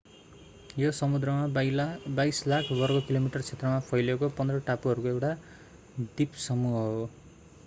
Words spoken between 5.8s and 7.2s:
द्वीपसमूह हो